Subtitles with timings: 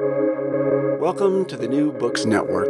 [0.00, 2.66] Welcome to the New Books Network.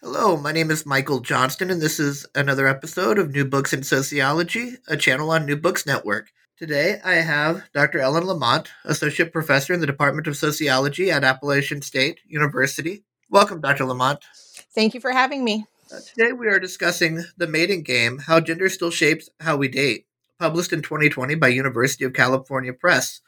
[0.00, 3.82] Hello, my name is Michael Johnston, and this is another episode of New Books in
[3.82, 6.30] Sociology, a channel on New Books Network.
[6.56, 7.98] Today I have Dr.
[7.98, 13.04] Ellen Lamont, Associate Professor in the Department of Sociology at Appalachian State University.
[13.28, 13.84] Welcome, Dr.
[13.84, 14.20] Lamont.
[14.74, 15.66] Thank you for having me.
[15.92, 20.06] Uh, today we are discussing The Mating Game How Gender Still Shapes How We Date,
[20.38, 23.20] published in 2020 by University of California Press.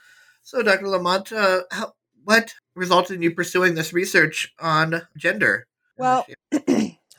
[0.42, 0.88] So, Dr.
[0.88, 1.92] Lamont, uh, how,
[2.24, 5.66] what resulted in you pursuing this research on gender?
[5.96, 6.26] Well,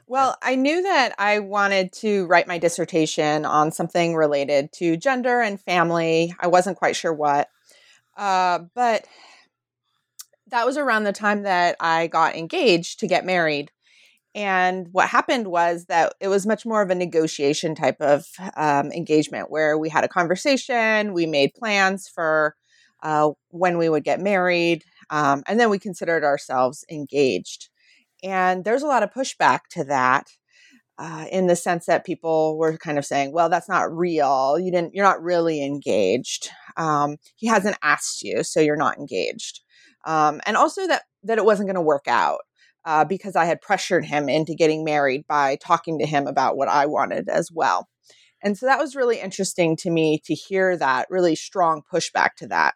[0.08, 5.42] well, I knew that I wanted to write my dissertation on something related to gender
[5.42, 6.36] and family.
[6.40, 7.48] I wasn't quite sure what,
[8.18, 9.06] uh, but
[10.48, 13.72] that was around the time that I got engaged to get married.
[14.34, 18.26] And what happened was that it was much more of a negotiation type of
[18.56, 22.56] um, engagement where we had a conversation, we made plans for
[23.04, 27.70] uh, when we would get married, um, and then we considered ourselves engaged.
[28.24, 30.28] And there's a lot of pushback to that.
[30.98, 34.60] Uh, in the sense that people were kind of saying, "Well, that's not real.
[34.60, 34.94] You didn't.
[34.94, 36.52] You're not really engaged.
[36.78, 39.62] Um, he hasn't asked you, so you're not engaged."
[40.06, 42.42] Um, and also that that it wasn't going to work out
[42.86, 46.68] uh, because I had pressured him into getting married by talking to him about what
[46.68, 47.88] I wanted as well.
[48.44, 52.48] And so that was really interesting to me to hear that really strong pushback to
[52.48, 52.74] that.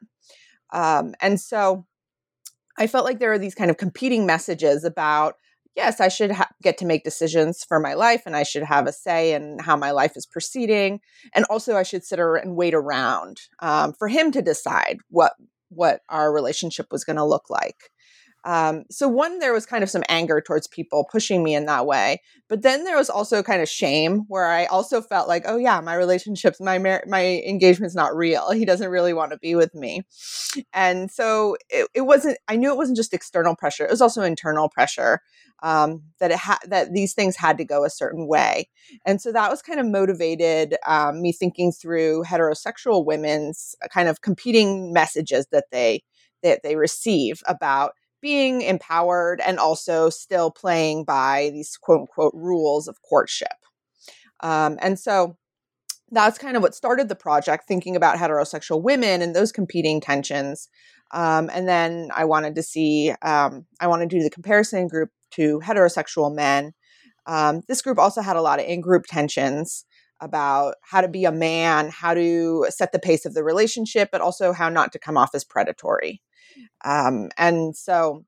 [0.76, 1.86] Um, and so
[2.78, 5.36] I felt like there were these kind of competing messages about
[5.76, 8.88] yes, I should ha- get to make decisions for my life and I should have
[8.88, 11.02] a say in how my life is proceeding.
[11.34, 15.34] And also, I should sit and wait around um, for him to decide what
[15.70, 17.90] what our relationship was going to look like.
[18.46, 21.88] Um, so one, there was kind of some anger towards people pushing me in that
[21.88, 25.58] way, but then there was also kind of shame where I also felt like, oh
[25.58, 28.52] yeah, my relationships, my mar- my engagement's not real.
[28.52, 30.04] He doesn't really want to be with me,
[30.74, 32.38] and so it, it wasn't.
[32.48, 35.22] I knew it wasn't just external pressure; it was also internal pressure
[35.64, 38.70] um, that it had that these things had to go a certain way,
[39.06, 44.22] and so that was kind of motivated um, me thinking through heterosexual women's kind of
[44.22, 46.04] competing messages that they
[46.44, 52.88] that they receive about being empowered and also still playing by these quote unquote rules
[52.88, 53.56] of courtship.
[54.42, 55.38] Um, and so
[56.12, 60.70] that's kind of what started the project, thinking about heterosexual women and those competing tensions.
[61.12, 65.10] Um, and then I wanted to see, um, I wanted to do the comparison group
[65.32, 66.74] to heterosexual men.
[67.26, 69.86] Um, this group also had a lot of in group tensions
[70.22, 74.22] about how to be a man, how to set the pace of the relationship, but
[74.22, 76.22] also how not to come off as predatory.
[76.84, 78.26] Um, and so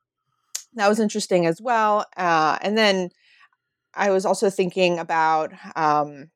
[0.74, 2.06] that was interesting as well.
[2.16, 3.10] Uh, and then
[3.94, 6.30] I was also thinking about um,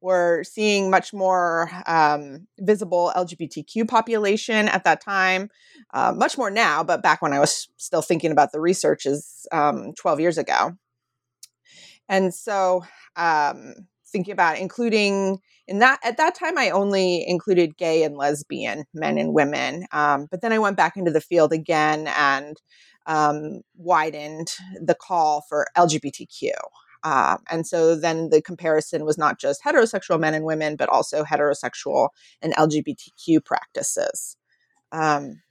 [0.00, 5.48] we're seeing much more um, visible LGBTQ population at that time,
[5.94, 9.46] uh, much more now, but back when I was still thinking about the research is
[9.50, 10.76] um, 12 years ago.
[12.06, 12.84] And so
[13.16, 13.74] um,
[14.14, 19.18] thinking about including in that at that time i only included gay and lesbian men
[19.18, 22.56] and women um, but then i went back into the field again and
[23.06, 24.48] um, widened
[24.80, 26.50] the call for lgbtq
[27.04, 31.22] uh, and so then the comparison was not just heterosexual men and women but also
[31.22, 32.08] heterosexual
[32.40, 34.36] and lgbtq practices.
[34.90, 35.42] Um,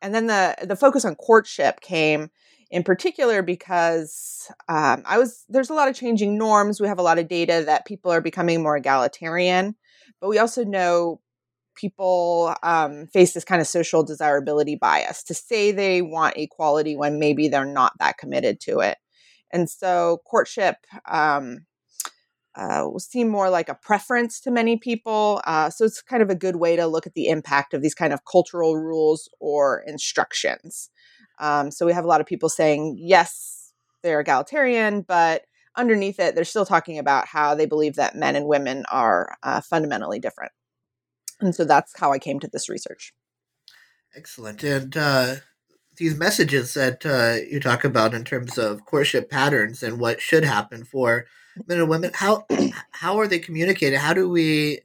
[0.00, 2.30] and then the the focus on courtship came
[2.70, 6.80] in particular because um, I was there's a lot of changing norms.
[6.80, 9.74] We have a lot of data that people are becoming more egalitarian,
[10.20, 11.20] but we also know
[11.74, 17.18] people um, face this kind of social desirability bias to say they want equality when
[17.18, 18.98] maybe they're not that committed to it.
[19.52, 20.76] And so courtship
[21.08, 21.66] um,
[22.56, 25.40] uh, will seem more like a preference to many people.
[25.46, 27.94] Uh, so it's kind of a good way to look at the impact of these
[27.94, 30.90] kind of cultural rules or instructions.
[31.40, 33.72] Um, so we have a lot of people saying, yes,
[34.02, 35.44] they're egalitarian, but
[35.76, 39.60] underneath it, they're still talking about how they believe that men and women are uh,
[39.60, 40.52] fundamentally different.
[41.40, 43.12] And so that's how I came to this research.
[44.16, 44.62] Excellent.
[44.64, 45.36] And uh,
[45.96, 50.44] these messages that uh, you talk about in terms of courtship patterns and what should
[50.44, 51.26] happen for
[51.66, 52.46] men and women, how
[52.92, 53.98] how are they communicated?
[53.98, 54.80] How do we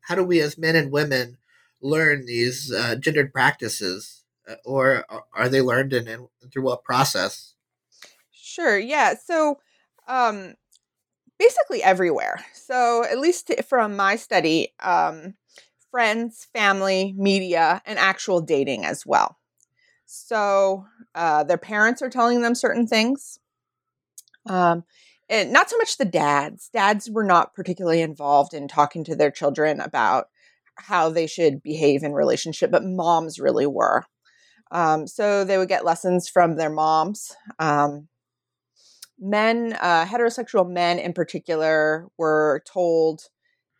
[0.00, 1.38] how do we as men and women
[1.80, 4.21] learn these uh, gendered practices?
[4.48, 5.04] Uh, or
[5.34, 7.54] are they learned in, in through what process?
[8.32, 8.78] Sure.
[8.78, 9.14] Yeah.
[9.14, 9.58] So,
[10.08, 10.54] um,
[11.38, 12.44] basically everywhere.
[12.54, 15.34] So, at least from my study, um,
[15.90, 19.38] friends, family, media, and actual dating as well.
[20.06, 23.38] So, uh, their parents are telling them certain things.
[24.46, 24.84] Um,
[25.28, 26.68] and not so much the dads.
[26.72, 30.28] Dads were not particularly involved in talking to their children about
[30.74, 34.04] how they should behave in relationship, but moms really were.
[34.72, 37.36] Um, so they would get lessons from their moms.
[37.58, 38.08] Um,
[39.18, 43.28] men, uh, heterosexual men in particular, were told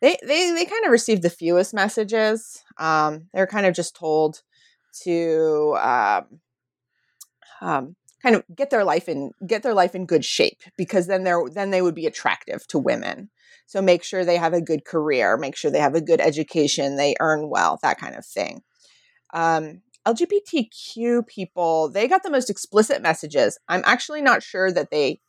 [0.01, 2.63] they they they kind of received the fewest messages.
[2.77, 4.43] Um, they're kind of just told
[5.03, 6.39] to um,
[7.61, 11.23] um, kind of get their life in get their life in good shape because then
[11.23, 13.29] they're then they would be attractive to women.
[13.65, 16.97] So make sure they have a good career, make sure they have a good education,
[16.97, 18.61] they earn well, that kind of thing.
[19.33, 23.57] Um, LGBTQ people, they got the most explicit messages.
[23.69, 25.21] I'm actually not sure that they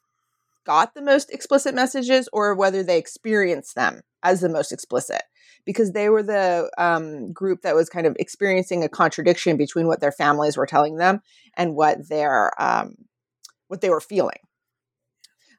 [0.66, 5.22] got the most explicit messages or whether they experienced them as the most explicit
[5.64, 10.00] because they were the um, group that was kind of experiencing a contradiction between what
[10.00, 11.20] their families were telling them
[11.56, 12.94] and what their um,
[13.68, 14.38] what they were feeling.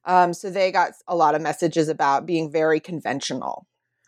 [0.06, 3.66] Um, so they got a lot of messages about being very conventional.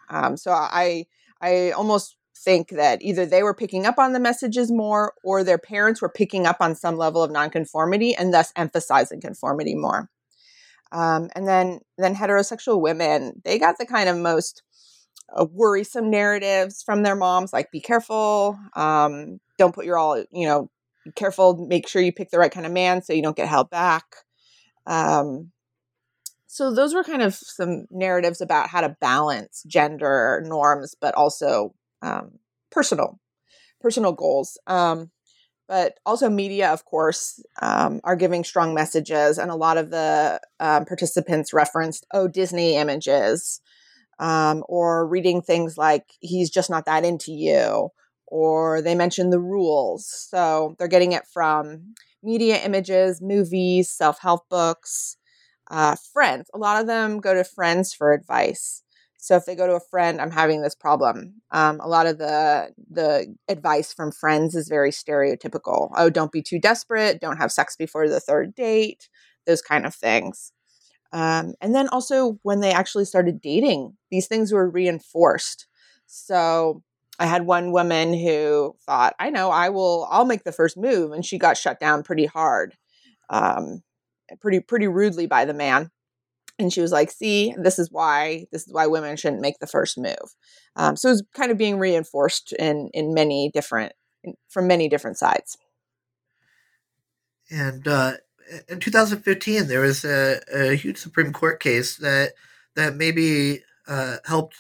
[0.10, 1.08] Um, so I
[1.42, 5.58] I almost think that either they were picking up on the messages more or their
[5.58, 10.10] parents were picking up on some level of nonconformity and thus emphasizing conformity more.
[10.92, 14.64] Um, and then then heterosexual women, they got the kind of most
[15.36, 20.48] uh, worrisome narratives from their moms, like be careful, um, don't put your all, you
[20.48, 20.70] know,
[21.16, 23.70] careful, make sure you pick the right kind of man so you don't get held
[23.70, 24.06] back.
[24.86, 25.52] Um,
[26.48, 31.76] so those were kind of some narratives about how to balance gender norms, but also
[32.08, 32.40] um,
[32.72, 33.20] personal
[33.82, 34.58] personal goals.
[34.68, 35.12] Um,
[35.68, 40.40] but also media, of course, um, are giving strong messages, and a lot of the
[40.60, 43.62] um, participants referenced, "Oh, Disney images,"
[44.20, 47.90] um, or reading things like "He's just not that into you,"
[48.28, 50.08] or they mentioned the rules.
[50.30, 55.18] So they're getting it from media images, movies, self help books,
[55.72, 56.50] uh, friends.
[56.54, 58.84] A lot of them go to friends for advice.
[59.18, 61.42] So if they go to a friend, I'm having this problem.
[61.52, 65.92] Um, a lot of the the advice from friends is very stereotypical.
[65.98, 67.20] Oh, don't be too desperate.
[67.20, 69.10] Don't have sex before the third date.
[69.46, 70.52] Those kind of things.
[71.14, 75.68] Um, and then also when they actually started dating, these things were reinforced.
[76.06, 76.84] So
[77.20, 81.12] I had one woman who thought, I know, I will, I'll make the first move,
[81.12, 82.76] and she got shut down pretty hard,
[83.30, 83.82] um,
[84.42, 85.92] pretty pretty rudely by the man
[86.60, 89.68] and she was like see this is why this is why women shouldn't make the
[89.68, 90.36] first move.
[90.76, 93.94] Um, so it's kind of being reinforced in in many different
[94.24, 95.58] in, from many different sides.
[97.50, 98.14] And uh,
[98.68, 102.34] in 2015 there was a, a, huge supreme court case that
[102.76, 104.56] that maybe uh, helped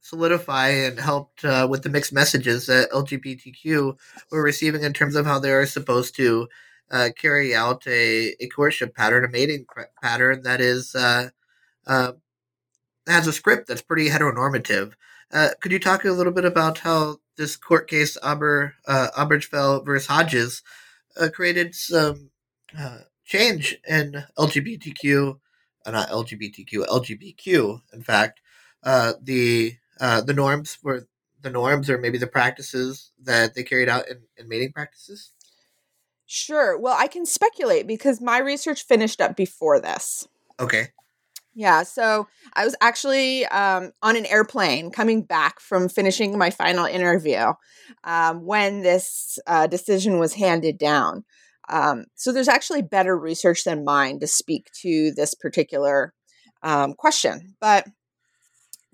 [0.00, 3.96] solidify and helped uh, with the mixed messages that lgbtq
[4.30, 6.48] were receiving in terms of how they are supposed to
[6.90, 9.64] uh, carry out a, a courtship pattern, a mating
[10.02, 10.94] pattern that is
[11.86, 12.12] uh,
[13.06, 14.92] has a script that's pretty heteronormative.
[15.32, 19.84] Uh, could you talk a little bit about how this court case, Aber, uh, Obergefell
[19.84, 20.62] versus Hodges,
[21.16, 22.30] uh, created some
[22.76, 25.38] uh, change in LGBTQ,
[25.86, 28.40] uh, not LGBTQ, LGBTQ, in fact,
[28.82, 31.06] uh, the uh, the norms were
[31.42, 35.32] the norms or maybe the practices that they carried out in, in mating practices?
[36.26, 36.78] Sure.
[36.78, 40.28] Well, I can speculate because my research finished up before this.
[40.58, 40.88] Okay.
[41.54, 46.84] Yeah, so I was actually um, on an airplane coming back from finishing my final
[46.84, 47.52] interview
[48.04, 51.24] um, when this uh, decision was handed down.
[51.68, 56.14] Um, so there's actually better research than mine to speak to this particular
[56.62, 57.56] um, question.
[57.60, 57.86] But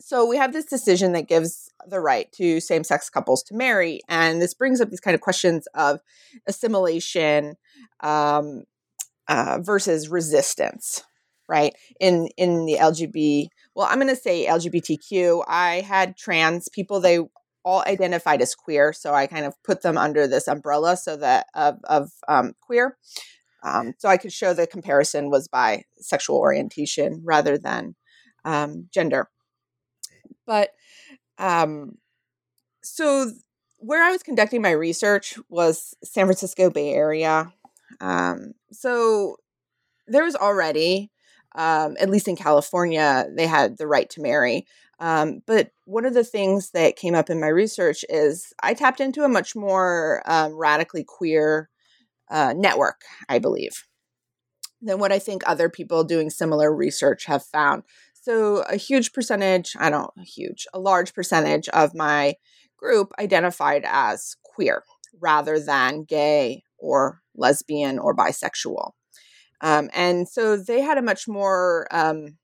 [0.01, 4.01] so we have this decision that gives the right to same sex couples to marry.
[4.09, 6.01] And this brings up these kind of questions of
[6.47, 7.57] assimilation
[8.01, 8.65] um,
[9.29, 11.03] uh, versus resistance
[11.49, 17.01] right in in the lgb well i'm going to say lgbtq i had trans people
[17.01, 17.19] they
[17.65, 21.47] all identified as queer so i kind of put them under this umbrella so that
[21.55, 22.97] of, of um, queer
[23.63, 27.95] um, so i could show the comparison was by sexual orientation rather than
[28.47, 29.29] um, gender.
[30.47, 30.71] But
[31.39, 31.99] um,
[32.83, 33.33] so
[33.79, 37.53] where i was conducting my research was san francisco bay area
[38.01, 39.37] um, so
[40.07, 41.11] there was already
[41.57, 44.67] um, at least in California, they had the right to marry.
[44.99, 49.01] Um, but one of the things that came up in my research is I tapped
[49.01, 51.69] into a much more um, radically queer
[52.31, 53.85] uh, network, I believe,
[54.81, 57.83] than what I think other people doing similar research have found.
[58.15, 62.35] So, a huge percentage, I don't huge, a large percentage of my
[62.77, 64.83] group identified as queer
[65.21, 68.93] rather than gay or lesbian or bisexual.
[69.61, 72.37] Um, and so they had a much more um,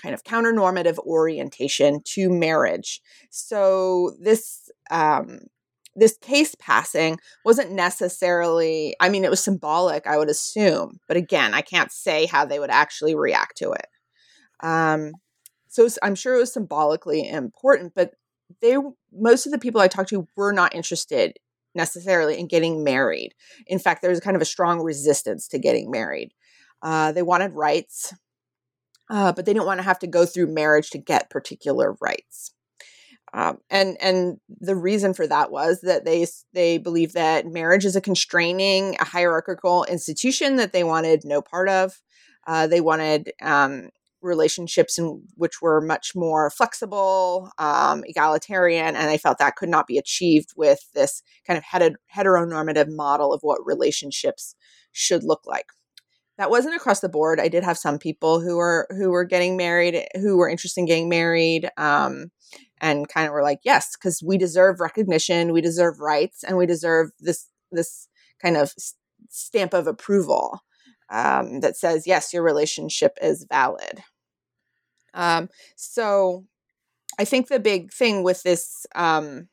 [0.00, 3.00] kind of counter-normative orientation to marriage.
[3.30, 5.40] So this um,
[5.96, 10.98] this case passing wasn't necessarily, I mean, it was symbolic, I would assume.
[11.08, 13.86] But again, I can't say how they would actually react to it.
[14.60, 15.12] Um,
[15.68, 18.12] so I'm sure it was symbolically important, but
[18.62, 18.76] they,
[19.12, 21.36] most of the people I talked to were not interested
[21.74, 23.34] necessarily in getting married.
[23.66, 26.32] In fact, there was kind of a strong resistance to getting married.
[26.82, 28.14] Uh, they wanted rights,
[29.10, 32.52] uh, but they didn't want to have to go through marriage to get particular rights.
[33.32, 37.94] Um, and and the reason for that was that they they believe that marriage is
[37.94, 42.00] a constraining, a hierarchical institution that they wanted no part of.
[42.46, 43.90] Uh, they wanted um,
[44.22, 49.86] relationships in which were much more flexible, um, egalitarian, and they felt that could not
[49.86, 51.64] be achieved with this kind of
[52.14, 54.54] heteronormative model of what relationships
[54.92, 55.66] should look like.
[56.40, 57.38] That wasn't across the board.
[57.38, 60.86] I did have some people who were who were getting married, who were interested in
[60.86, 62.30] getting married, um,
[62.80, 66.64] and kind of were like, yes, because we deserve recognition, we deserve rights, and we
[66.64, 68.08] deserve this this
[68.40, 68.72] kind of
[69.28, 70.60] stamp of approval
[71.10, 74.02] um, that says yes, your relationship is valid.
[75.12, 76.46] Um, so
[77.18, 79.50] I think the big thing with this um,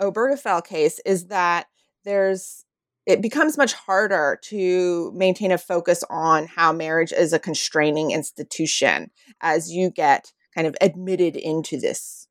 [0.00, 1.66] Obergefell case is that
[2.04, 2.65] there's
[3.06, 9.10] it becomes much harder to maintain a focus on how marriage is a constraining institution
[9.40, 12.26] as you get kind of admitted into this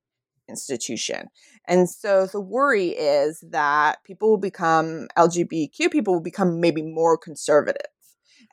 [0.50, 1.27] institution.
[1.67, 7.17] And so the worry is that people will become LGBTQ people will become maybe more
[7.17, 7.88] conservative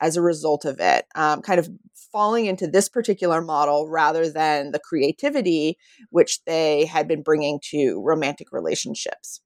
[0.01, 1.69] as a result of it, um, kind of
[2.13, 5.77] falling into this particular model rather than the creativity
[6.11, 9.41] which they had been bringing to romantic relationships.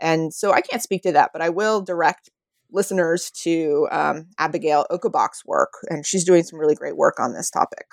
[0.00, 2.30] And so I can't speak to that, but I will direct
[2.70, 7.50] listeners to um, Abigail Ocobock's work, and she's doing some really great work on this
[7.50, 7.86] topic.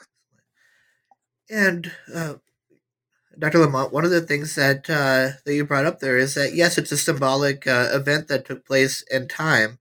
[1.49, 2.35] And uh,
[3.37, 3.59] Dr.
[3.59, 6.77] Lamont, one of the things that uh, that you brought up there is that yes,
[6.77, 9.79] it's a symbolic uh, event that took place in time,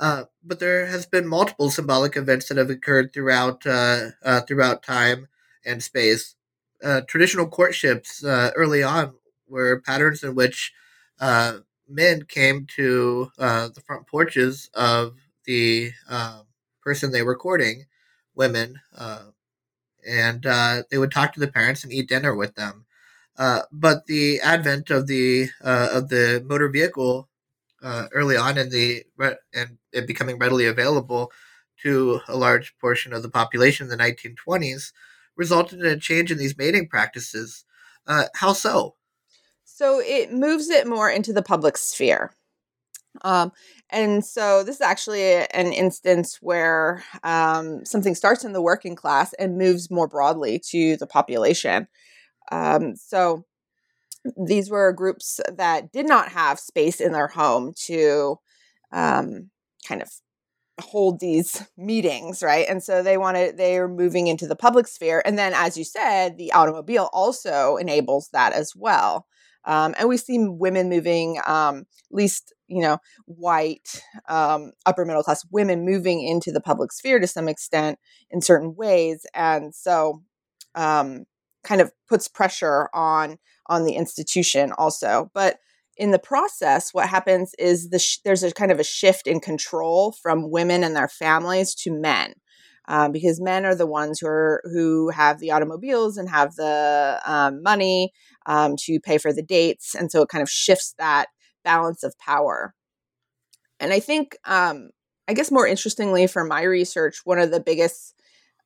[0.00, 4.82] uh, but there has been multiple symbolic events that have occurred throughout uh, uh, throughout
[4.82, 5.28] time
[5.64, 6.34] and space.
[7.06, 9.14] Traditional courtships early on
[9.46, 10.72] were patterns in which
[11.22, 15.92] uh, men came to the front porches of the
[16.82, 17.86] person they were courting,
[18.36, 18.80] women,
[20.06, 20.42] and
[20.90, 22.86] they would talk to the parents and eat dinner with them.
[23.72, 27.28] but the advent of the of the motor vehicle
[27.82, 29.04] uh, early on in the
[29.54, 31.32] and it becoming readily available
[31.82, 34.92] to a large portion of the population in the 1920s
[35.36, 37.64] resulted in a change in these mating practices.
[38.06, 38.96] Uh, how so?
[39.74, 42.32] So it moves it more into the public sphere.
[43.22, 43.52] Um,
[43.90, 49.32] and so this is actually an instance where um, something starts in the working class
[49.34, 51.88] and moves more broadly to the population.
[52.50, 53.44] Um, so
[54.46, 58.38] these were groups that did not have space in their home to
[58.92, 59.50] um,
[59.86, 60.10] kind of
[60.80, 65.22] hold these meetings right and so they wanted they are moving into the public sphere
[65.24, 69.26] and then as you said the automobile also enables that as well
[69.64, 75.22] um, and we see women moving um, at least you know white um, upper middle
[75.22, 77.98] class women moving into the public sphere to some extent
[78.30, 80.22] in certain ways and so
[80.74, 81.24] um,
[81.64, 85.30] kind of puts pressure on on the institution also.
[85.34, 85.58] But
[85.96, 89.40] in the process, what happens is the sh- there's a kind of a shift in
[89.40, 92.34] control from women and their families to men.
[92.88, 97.20] Um, because men are the ones who are who have the automobiles and have the
[97.24, 98.12] um, money
[98.46, 101.26] um, to pay for the dates, and so it kind of shifts that
[101.64, 102.74] balance of power.
[103.80, 104.90] And I think, um,
[105.28, 108.14] I guess, more interestingly for my research, one of the biggest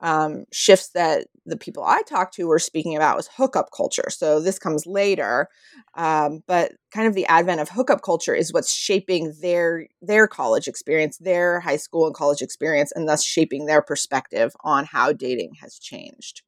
[0.01, 4.11] um, shifts that the people I talked to were speaking about was hookup culture.
[4.11, 5.49] So this comes later,
[5.95, 10.69] um, but kind of the advent of hookup culture is what's shaping their their college
[10.69, 15.53] experience, their high school and college experience, and thus shaping their perspective on how dating
[15.63, 16.43] has changed.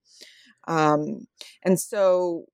[0.67, 1.27] Um,
[1.65, 2.45] and so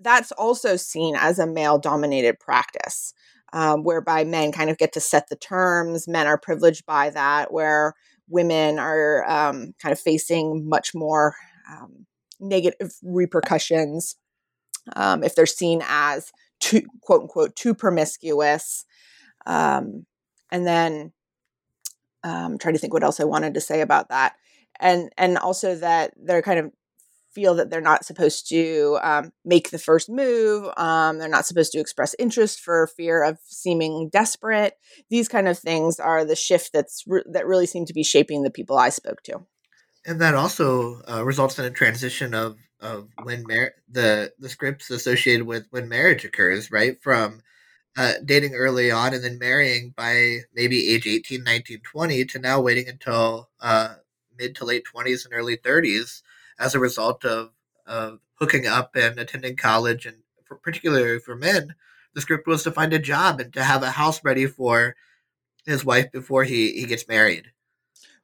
[0.00, 3.12] that's also seen as a male dominated practice.
[3.52, 6.08] Um, whereby men kind of get to set the terms.
[6.08, 7.94] Men are privileged by that, where
[8.28, 11.36] women are um, kind of facing much more
[11.70, 12.06] um,
[12.40, 14.16] negative repercussions
[14.96, 18.84] um, if they're seen as too quote unquote too promiscuous
[19.46, 20.06] um,
[20.50, 21.12] and then
[22.22, 24.34] um, trying to think what else i wanted to say about that
[24.80, 26.70] and and also that they're kind of
[27.34, 30.70] feel that they're not supposed to um, make the first move.
[30.76, 34.78] Um, they're not supposed to express interest for fear of seeming desperate.
[35.10, 38.42] These kind of things are the shift that's re- that really seem to be shaping
[38.42, 39.40] the people I spoke to.
[40.06, 44.90] And that also uh, results in a transition of of when mar- the the scripts
[44.90, 47.02] associated with when marriage occurs, right?
[47.02, 47.42] From
[47.96, 52.60] uh, dating early on and then marrying by maybe age 18, 19, 20 to now
[52.60, 53.94] waiting until uh,
[54.36, 56.22] mid to late 20s and early 30s
[56.58, 57.50] as a result of,
[57.86, 60.06] of hooking up and attending college.
[60.06, 61.74] And for, particularly for men,
[62.14, 64.96] the script was to find a job and to have a house ready for
[65.66, 67.52] his wife before he, he gets married.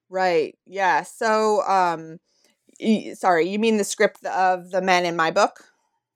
[0.09, 0.57] Right.
[0.67, 1.03] Yeah.
[1.03, 2.19] So, um,
[2.81, 5.65] y- sorry, you mean the script of the men in my book?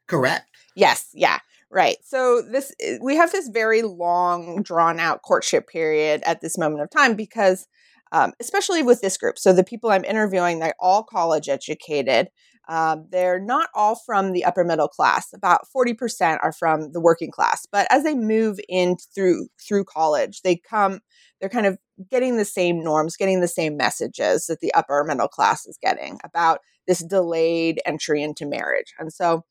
[0.06, 0.48] Correct.
[0.76, 1.08] Yes.
[1.14, 1.38] Yeah.
[1.70, 1.96] Right.
[2.04, 6.82] So this eh, we have this very long, drawn out courtship period at this moment
[6.82, 7.66] of time because,
[8.14, 9.38] um, especially with this group.
[9.38, 12.28] So the people I'm interviewing, they're all college educated.
[12.66, 15.26] Um, they're not all from the upper middle class.
[15.34, 17.66] About forty percent are from the working class.
[17.70, 21.00] But as they move in through through college, they come.
[21.40, 21.76] They're kind of
[22.10, 26.18] getting the same norms, getting the same messages that the upper middle class is getting
[26.24, 28.94] about this delayed entry into marriage.
[28.98, 29.44] And so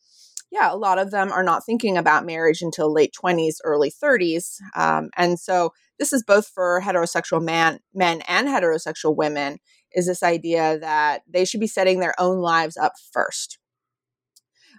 [0.53, 4.59] yeah, a lot of them are not thinking about marriage until late 20s, early 30s.
[4.75, 9.57] Um, and so this is both for heterosexual man, men and heterosexual women
[9.93, 13.57] is this idea that they should be setting their own lives up first.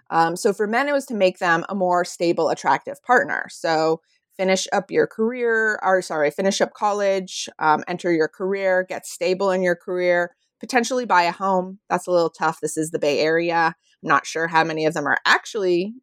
[0.09, 3.47] Um, so for men, it was to make them a more stable, attractive partner.
[3.49, 3.99] So
[4.37, 9.51] finish up your career, or sorry, finish up college, um, enter your career, get stable
[9.51, 11.77] in your career, potentially buy a home.
[11.91, 12.59] That's a little tough.
[12.59, 13.75] This is the Bay Area.
[14.03, 15.93] I'm not sure how many of them are actually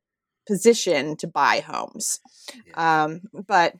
[0.47, 2.21] positioned to buy homes,
[2.67, 3.05] yeah.
[3.05, 3.75] um, but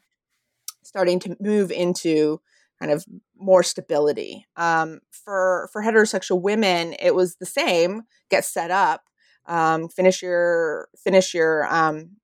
[0.83, 2.41] starting to move into
[2.81, 3.05] kind of
[3.37, 4.45] more stability.
[4.57, 9.05] Um, for for heterosexual women, it was the same: get set up,
[9.47, 12.17] um, finish your finish your um,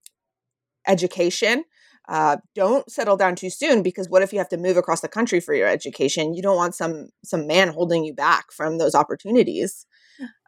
[0.84, 1.62] education,
[2.08, 5.08] uh, don't settle down too soon because what if you have to move across the
[5.08, 6.34] country for your education?
[6.34, 9.86] You don't want some some man holding you back from those opportunities.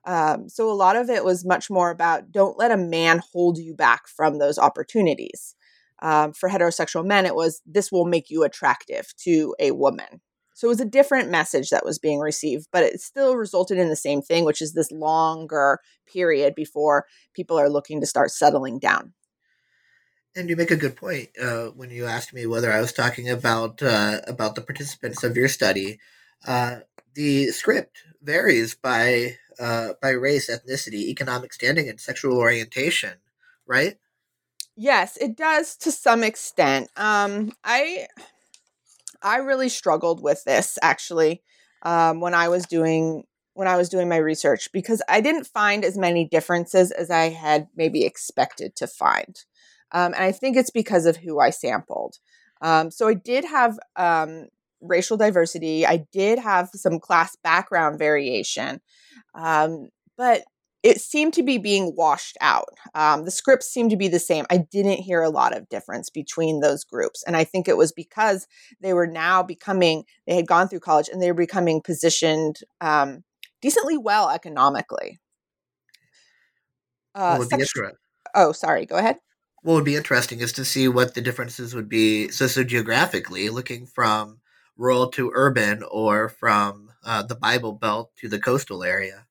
[0.06, 3.58] Um, so a lot of it was much more about don't let a man hold
[3.58, 5.54] you back from those opportunities.
[6.02, 10.22] Um, for heterosexual men, it was this will make you attractive to a woman.
[10.54, 13.88] So it was a different message that was being received, but it still resulted in
[13.88, 15.78] the same thing, which is this longer
[16.10, 19.12] period before people are looking to start settling down.
[20.36, 23.28] And you make a good point uh, when you asked me whether I was talking
[23.28, 25.98] about uh, about the participants of your study.
[26.46, 26.80] Uh,
[27.14, 33.14] the script varies by uh, by race, ethnicity, economic standing, and sexual orientation,
[33.66, 33.98] right?
[34.76, 36.88] Yes, it does to some extent.
[36.96, 38.06] Um, I
[39.22, 41.42] I really struggled with this actually
[41.82, 45.84] um, when I was doing when I was doing my research because I didn't find
[45.84, 49.44] as many differences as I had maybe expected to find.
[49.92, 52.18] Um, and I think it's because of who I sampled.
[52.60, 54.48] Um, so I did have um,
[54.80, 58.80] racial diversity, I did have some class background variation,
[59.34, 60.44] um, but
[60.82, 62.78] it seemed to be being washed out.
[62.94, 64.46] Um, the scripts seemed to be the same.
[64.48, 67.22] I didn't hear a lot of difference between those groups.
[67.26, 68.46] And I think it was because
[68.80, 73.24] they were now becoming, they had gone through college and they were becoming positioned um,
[73.60, 75.20] decently well economically.
[77.14, 77.48] Uh, well,
[78.34, 79.16] oh, sorry, go ahead
[79.62, 84.40] what would be interesting is to see what the differences would be sociogeographically, looking from
[84.76, 89.26] rural to urban or from uh, the Bible Belt to the coastal area.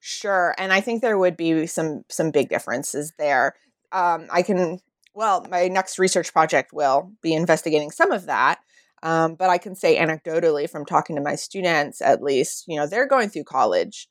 [0.00, 3.54] Sure, and I think there would be some some big differences there.
[3.92, 4.80] Um, I can
[5.14, 8.60] well, my next research project will be investigating some of that.
[9.02, 12.86] Um, but I can say anecdotally from talking to my students, at least, you know,
[12.86, 14.08] they're going through college,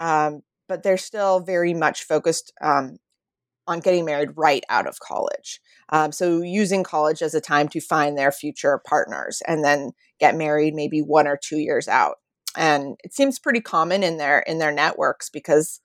[0.00, 2.98] um, but they're still very much focused um,
[3.66, 5.60] on getting married right out of college.
[5.90, 10.36] Um, so using college as a time to find their future partners and then get
[10.36, 12.16] married maybe one or two years out.
[12.56, 15.80] And it seems pretty common in their in their networks because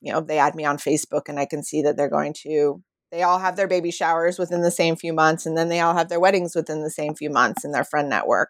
[0.00, 2.82] you know they add me on Facebook and I can see that they're going to
[3.10, 5.94] they all have their baby showers within the same few months and then they all
[5.94, 8.48] have their weddings within the same few months in their friend network.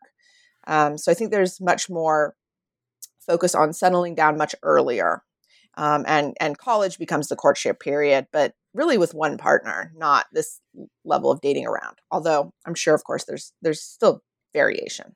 [0.67, 2.35] Um, so I think there's much more
[3.21, 5.23] focus on settling down much earlier
[5.77, 10.61] um, and and college becomes the courtship period, but really with one partner, not this
[11.05, 11.99] level of dating around.
[12.11, 15.15] Although I'm sure, of course, there's there's still variation.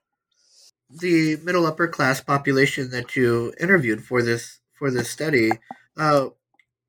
[0.90, 5.50] The middle upper class population that you interviewed for this for this study,
[5.96, 6.28] uh,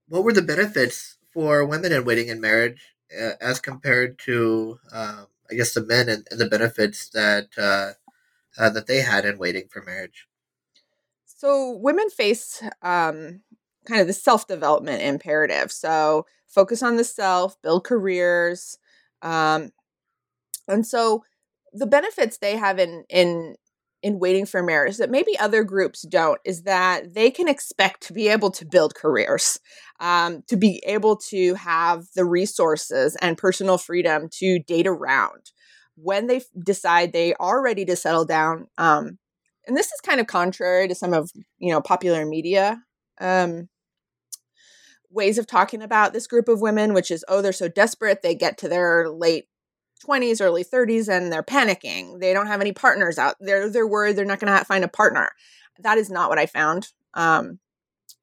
[0.07, 5.25] what were the benefits for women in waiting in marriage uh, as compared to, uh,
[5.49, 7.93] I guess, the men and, and the benefits that uh,
[8.57, 10.27] uh, that they had in waiting for marriage?
[11.25, 13.41] So women face um,
[13.87, 15.71] kind of the self development imperative.
[15.71, 18.77] So focus on the self, build careers.
[19.21, 19.71] Um,
[20.67, 21.23] and so
[21.73, 23.55] the benefits they have in, in
[24.03, 28.13] in waiting for marriage that maybe other groups don't is that they can expect to
[28.13, 29.59] be able to build careers,
[29.99, 35.51] um, to be able to have the resources and personal freedom to date around
[35.95, 38.67] when they decide they are ready to settle down.
[38.77, 39.17] Um,
[39.65, 42.79] and this is kind of contrary to some of you know popular media
[43.19, 43.67] um,
[45.09, 48.35] ways of talking about this group of women, which is oh they're so desperate they
[48.35, 49.45] get to their late
[50.05, 52.19] 20s, early 30s, and they're panicking.
[52.19, 53.35] They don't have any partners out.
[53.39, 55.31] They're they're worried they're not going to find a partner.
[55.79, 56.89] That is not what I found.
[57.13, 57.59] Um,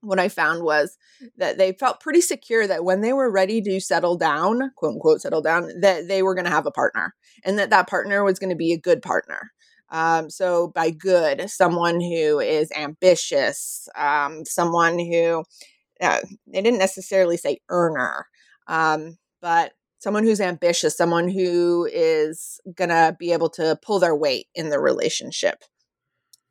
[0.01, 0.99] what I found was
[1.37, 5.23] that they felt pretty secure that when they were ready to settle down, quote unquote,
[5.23, 8.39] settle down, that they were going to have a partner, and that that partner was
[8.39, 9.53] going to be a good partner.
[9.91, 15.45] Um, so by good, someone who is ambitious, um, someone who
[16.05, 18.27] uh, they didn't necessarily say earner,
[18.69, 24.47] um, but someone who's ambitious, someone who is to be able to pull their weight
[24.55, 25.65] in the relationship.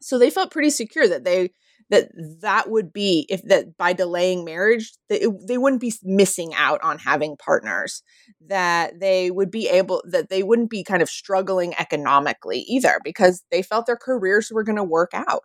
[0.01, 1.51] So they felt pretty secure that they
[1.89, 2.09] that
[2.41, 6.97] that would be if that by delaying marriage it, they wouldn't be missing out on
[6.97, 8.01] having partners
[8.47, 13.43] that they would be able that they wouldn't be kind of struggling economically either because
[13.51, 15.43] they felt their careers were going to work out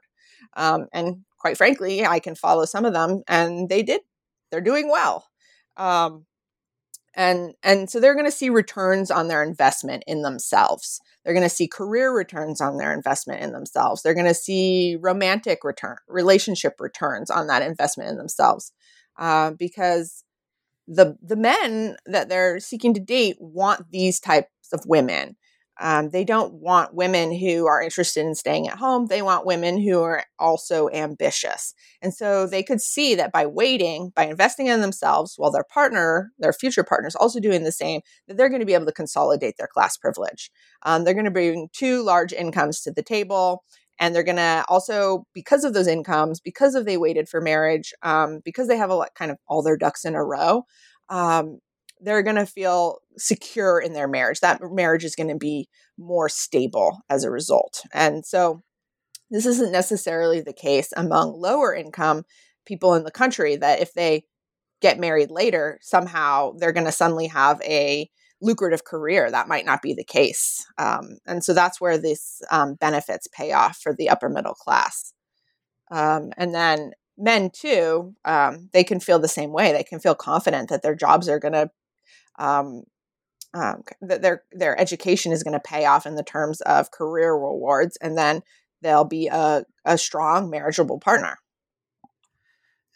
[0.56, 4.02] um, and quite frankly i can follow some of them and they did.
[4.50, 5.26] They're doing well.
[5.76, 6.26] Um,
[7.14, 11.00] and and so they're going to see returns on their investment in themselves.
[11.24, 14.02] They're going to see career returns on their investment in themselves.
[14.02, 18.72] They're going to see romantic return relationship returns on that investment in themselves.
[19.18, 20.22] Uh, because
[20.86, 25.36] the the men that they're seeking to date want these types of women
[25.80, 29.06] um, they don't want women who are interested in staying at home.
[29.06, 31.74] They want women who are also ambitious.
[32.02, 36.32] And so they could see that by waiting, by investing in themselves, while their partner,
[36.38, 38.92] their future partner, is also doing the same, that they're going to be able to
[38.92, 40.50] consolidate their class privilege.
[40.84, 43.62] Um, they're going to bring two large incomes to the table.
[44.00, 47.92] And they're going to also, because of those incomes, because of they waited for marriage,
[48.02, 50.62] um, because they have a lot, kind of all their ducks in a row,
[51.08, 51.58] um,
[52.00, 54.40] they're going to feel secure in their marriage.
[54.40, 57.82] That marriage is going to be more stable as a result.
[57.92, 58.62] And so
[59.30, 62.24] this isn't necessarily the case among lower income
[62.66, 64.24] people in the country that if they
[64.80, 68.08] get married later, somehow they're going to suddenly have a
[68.40, 69.30] lucrative career.
[69.30, 70.64] That might not be the case.
[70.78, 75.12] Um, and so that's where these um, benefits pay off for the upper middle class.
[75.90, 79.72] Um, and then men too, um, they can feel the same way.
[79.72, 81.70] They can feel confident that their jobs are going to
[82.38, 82.84] um,
[83.54, 87.32] um, that their their education is going to pay off in the terms of career
[87.32, 88.42] rewards, and then
[88.82, 91.38] they'll be a, a strong marriageable partner.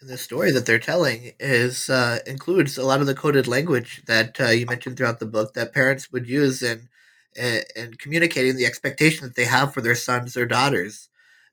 [0.01, 4.03] And the story that they're telling is uh, includes a lot of the coded language
[4.07, 6.89] that uh, you mentioned throughout the book that parents would use in,
[7.37, 11.09] in, in communicating the expectation that they have for their sons or daughters.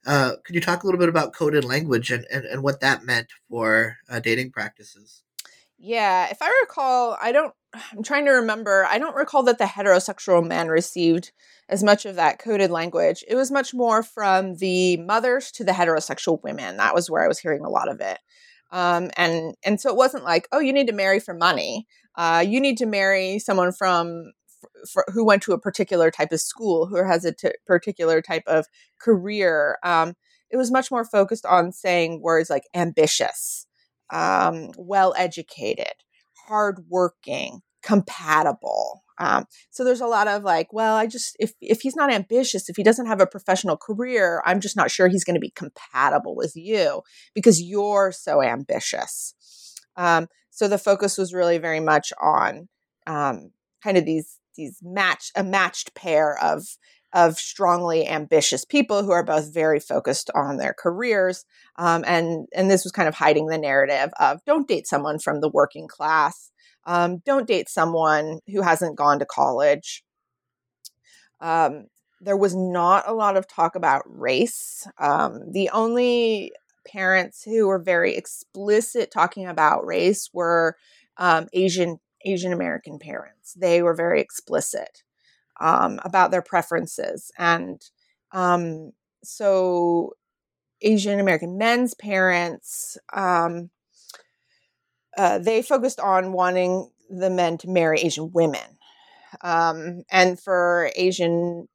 [0.05, 3.05] Uh, could you talk a little bit about coded language and, and, and what that
[3.05, 5.21] meant for uh, dating practices?
[5.79, 7.53] Yeah, if I recall, I don't,
[7.91, 11.31] I'm trying to remember, I don't recall that the heterosexual men received
[11.69, 13.23] as much of that coded language.
[13.27, 16.77] It was much more from the mothers to the heterosexual women.
[16.77, 18.17] That was where I was hearing a lot of it.
[18.71, 21.87] Um, and and so it wasn't like, oh, you need to marry for money.
[22.15, 24.31] Uh, you need to marry someone from
[24.91, 28.43] for, who went to a particular type of school, who has a t- particular type
[28.47, 28.67] of
[28.99, 29.77] career.
[29.83, 30.13] Um,
[30.51, 33.65] it was much more focused on saying words like ambitious,
[34.11, 35.93] um, well educated,
[36.47, 39.03] hardworking, compatible.
[39.19, 42.69] Um, so there's a lot of like, well, I just if if he's not ambitious,
[42.69, 45.51] if he doesn't have a professional career, I'm just not sure he's going to be
[45.51, 47.01] compatible with you
[47.35, 49.33] because you're so ambitious.
[49.97, 52.69] Um, so the focus was really very much on
[53.07, 53.51] um,
[53.83, 56.63] kind of these these match a matched pair of
[57.13, 61.45] of strongly ambitious people who are both very focused on their careers.
[61.77, 65.41] Um, and, and this was kind of hiding the narrative of don't date someone from
[65.41, 66.51] the working class.
[66.85, 70.03] Um, don't date someone who hasn't gone to college.
[71.41, 71.87] Um,
[72.21, 74.87] there was not a lot of talk about race.
[74.99, 76.51] Um, the only
[76.85, 80.75] parents who were very explicit talking about race were
[81.17, 83.53] um, Asian Asian American parents.
[83.53, 85.03] They were very explicit
[85.59, 87.31] um, about their preferences.
[87.37, 87.81] And
[88.31, 88.91] um,
[89.23, 90.13] so
[90.81, 93.69] Asian American men's parents, um,
[95.17, 98.77] uh, they focused on wanting the men to marry Asian women.
[99.41, 101.67] Um, and for Asian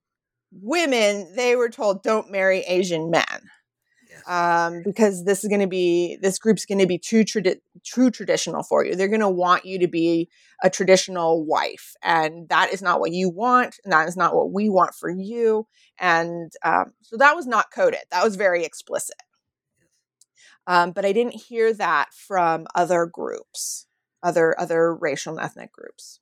[0.50, 3.50] women, they were told, don't marry Asian men.
[4.26, 8.10] Um, because this is going to be this group's going to be too tradi- true
[8.10, 8.94] traditional for you.
[8.94, 10.30] They're going to want you to be
[10.62, 14.50] a traditional wife, and that is not what you want, and that is not what
[14.50, 15.66] we want for you.
[15.98, 18.00] And um, so that was not coded.
[18.10, 19.16] That was very explicit.
[20.66, 23.86] Um, but I didn't hear that from other groups,
[24.22, 26.20] other other racial and ethnic groups.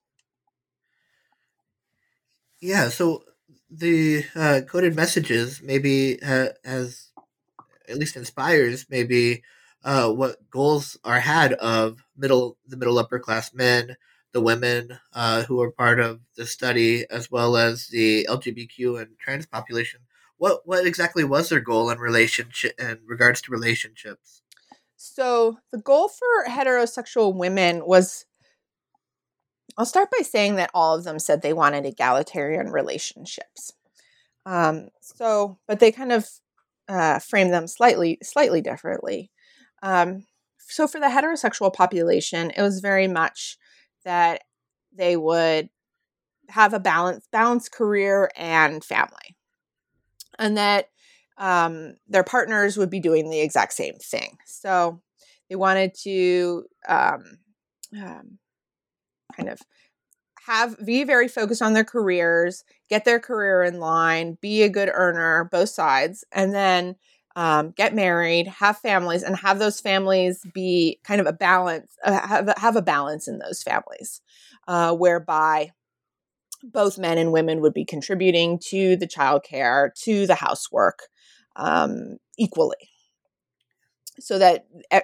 [2.59, 3.23] Yeah, so
[3.69, 7.09] the uh, coded messages maybe uh, has
[7.87, 9.43] at least inspires maybe
[9.83, 13.97] uh, what goals are had of middle the middle upper class men,
[14.31, 19.19] the women uh, who are part of the study, as well as the LGBTQ and
[19.19, 20.01] trans population.
[20.37, 24.41] What what exactly was their goal in relationship in regards to relationships?
[24.95, 28.25] So the goal for heterosexual women was
[29.77, 33.73] I'll start by saying that all of them said they wanted egalitarian relationships.
[34.45, 36.29] Um, so, but they kind of
[36.89, 39.31] uh, frame them slightly slightly differently.
[39.81, 40.25] Um,
[40.59, 43.57] so for the heterosexual population, it was very much
[44.05, 44.41] that
[44.93, 45.69] they would
[46.49, 49.35] have a balance balanced career and family,
[50.37, 50.89] and that
[51.37, 54.37] um, their partners would be doing the exact same thing.
[54.45, 55.01] So
[55.49, 57.37] they wanted to um,
[57.99, 58.39] um,
[59.35, 59.59] kind of
[60.45, 64.89] have be very focused on their careers, get their career in line, be a good
[64.93, 66.95] earner, both sides, and then
[67.35, 72.27] um, get married, have families, and have those families be kind of a balance, uh,
[72.27, 74.21] have, have a balance in those families,
[74.67, 75.71] uh, whereby
[76.63, 81.07] both men and women would be contributing to the childcare, to the housework
[81.55, 82.89] um, equally
[84.19, 85.01] so that eh,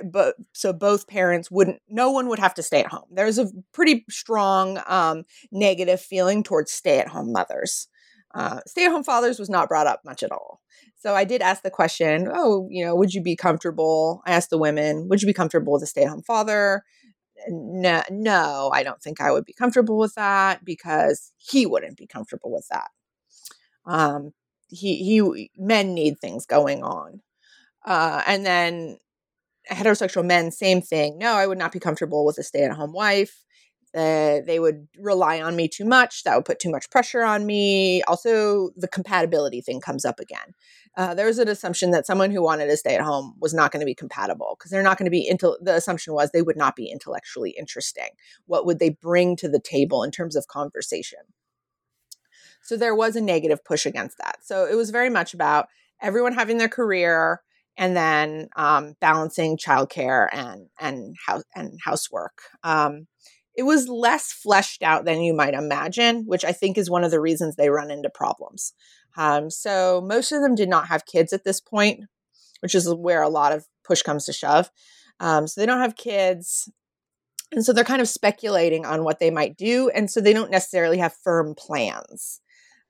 [0.53, 3.05] so both parents wouldn't no one would have to stay at home.
[3.11, 7.87] There's a pretty strong um, negative feeling towards stay-at-home mothers.
[8.33, 10.61] Uh, stay-at-home fathers was not brought up much at all.
[10.97, 14.49] So i did ask the question oh you know would you be comfortable i asked
[14.49, 16.83] the women would you be comfortable with a stay-at-home father?
[17.49, 22.07] No no i don't think i would be comfortable with that because he wouldn't be
[22.07, 22.89] comfortable with that.
[23.85, 24.33] Um
[24.69, 27.21] he he men need things going on
[27.89, 28.99] uh, and then
[29.69, 31.17] heterosexual men, same thing.
[31.17, 33.43] No, I would not be comfortable with a stay at home wife.
[33.95, 36.23] Uh, they would rely on me too much.
[36.23, 38.03] That would put too much pressure on me.
[38.03, 40.53] Also, the compatibility thing comes up again.
[40.95, 43.79] Uh, was an assumption that someone who wanted to stay at home was not going
[43.79, 46.57] to be compatible because they're not going to be into the assumption was they would
[46.57, 48.09] not be intellectually interesting.
[48.45, 51.19] What would they bring to the table in terms of conversation?
[52.61, 54.39] So there was a negative push against that.
[54.43, 55.67] So it was very much about
[56.01, 57.41] everyone having their career,
[57.79, 62.41] and then um, balancing childcare and and house and housework.
[62.63, 63.07] Um,
[63.55, 67.11] it was less fleshed out than you might imagine, which I think is one of
[67.11, 68.73] the reasons they run into problems.
[69.17, 72.01] Um, so most of them did not have kids at this point,
[72.59, 74.69] which is where a lot of push comes to shove.
[75.19, 76.71] Um, so they don't have kids.
[77.51, 79.89] And so they're kind of speculating on what they might do.
[79.89, 82.39] And so they don't necessarily have firm plans.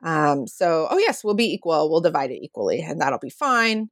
[0.04, 1.90] Um, so, oh, yes, we'll be equal.
[1.90, 3.90] We'll divide it equally, and that'll be fine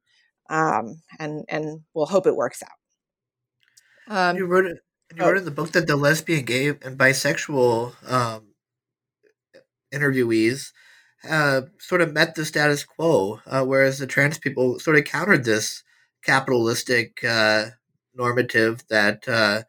[0.48, 2.70] um, and and we'll hope it works out.
[4.30, 4.78] Um, you wrote it.
[5.14, 8.48] You oh, wrote in the book that the lesbian, gay, and bisexual um,
[9.92, 10.72] interviewees
[11.28, 15.44] uh, sort of met the status quo, uh, whereas the trans people sort of countered
[15.44, 15.82] this
[16.24, 17.66] capitalistic uh,
[18.14, 19.62] normative that uh,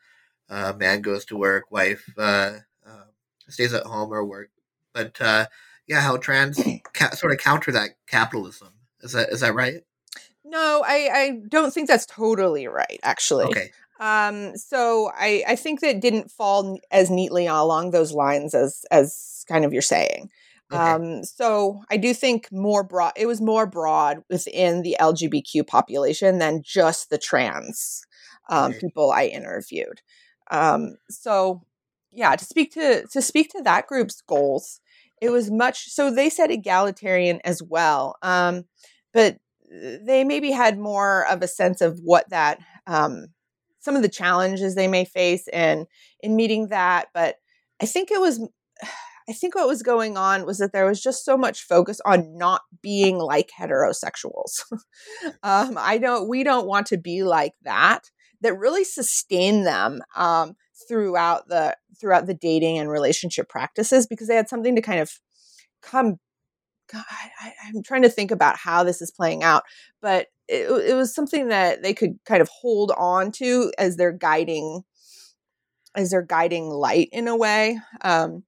[0.77, 3.05] man goes to work, wife uh, uh,
[3.47, 4.49] stays at home or work.
[4.93, 5.17] But
[5.87, 6.61] yeah, how trans
[6.93, 8.69] ca- sort of counter that capitalism.
[9.01, 9.81] Is that is that right?
[10.49, 13.45] No, I, I don't think that's totally right, actually.
[13.45, 13.69] Okay.
[13.99, 19.45] Um, so I, I think that didn't fall as neatly along those lines as as
[19.47, 20.29] kind of you're saying.
[20.71, 20.81] Okay.
[20.81, 23.13] Um, so I do think more broad.
[23.15, 28.03] It was more broad within the LGBTQ population than just the trans
[28.49, 28.79] um, okay.
[28.79, 30.01] people I interviewed.
[30.49, 31.61] Um, so
[32.11, 34.81] yeah, to speak to to speak to that group's goals,
[35.21, 35.89] it was much.
[35.89, 38.65] So they said egalitarian as well, um,
[39.13, 39.37] but
[39.69, 43.27] they maybe had more of a sense of what that um,
[43.79, 45.85] some of the challenges they may face in
[46.21, 47.35] in meeting that but
[47.81, 48.45] i think it was
[49.29, 52.37] i think what was going on was that there was just so much focus on
[52.37, 54.63] not being like heterosexuals.
[55.43, 58.09] Um, i don't we don't want to be like that
[58.41, 60.55] that really sustain them um,
[60.87, 65.11] throughout the throughout the dating and relationship practices because they had something to kind of
[65.81, 66.17] come
[66.91, 69.63] God, I, am trying to think about how this is playing out,
[70.01, 74.11] but it, it, was something that they could kind of hold on to as their
[74.11, 74.83] guiding,
[75.95, 77.79] as their guiding light in a way.
[78.01, 78.43] Um,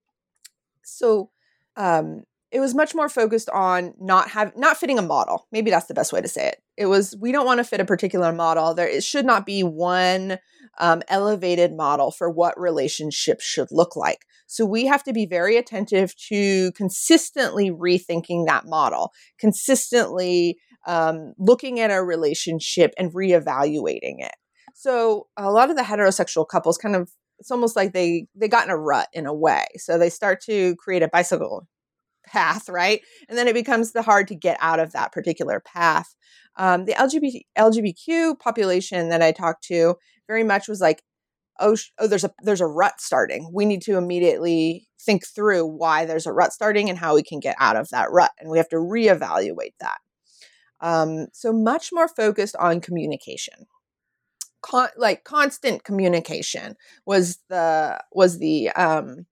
[0.82, 1.30] so,
[1.76, 5.46] um, it was much more focused on not have not fitting a model.
[5.50, 6.62] Maybe that's the best way to say it.
[6.76, 8.74] It was we don't want to fit a particular model.
[8.74, 10.38] There it should not be one
[10.82, 14.26] um, elevated model for what relationships should look like.
[14.48, 21.78] So we have to be very attentive to consistently rethinking that model, consistently um, looking
[21.78, 24.34] at our relationship and reevaluating it.
[24.74, 28.64] So a lot of the heterosexual couples kind of it's almost like they they got
[28.64, 29.64] in a rut in a way.
[29.76, 31.66] So they start to create a bicycle
[32.32, 33.00] path, right?
[33.28, 36.14] And then it becomes the hard to get out of that particular path.
[36.56, 41.02] Um, the LGBT, LGBTQ population that I talked to very much was like,
[41.60, 43.50] oh, sh- oh, there's a there's a rut starting.
[43.52, 47.40] We need to immediately think through why there's a rut starting and how we can
[47.40, 49.98] get out of that rut, and we have to reevaluate that.
[50.80, 53.66] Um, so much more focused on communication.
[54.62, 59.26] Con- like constant communication was the was the um,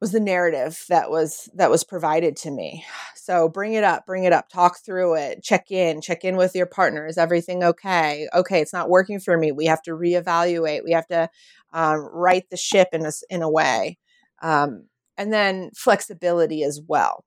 [0.00, 2.84] was the narrative that was that was provided to me.
[3.16, 6.54] So bring it up bring it up talk through it check in check in with
[6.54, 7.06] your partner.
[7.06, 8.28] Is everything okay?
[8.34, 9.52] Okay it's not working for me.
[9.52, 10.84] We have to reevaluate.
[10.84, 11.28] We have to
[11.72, 13.98] um, right the ship in a, in a way.
[14.40, 17.24] Um, and then flexibility as well.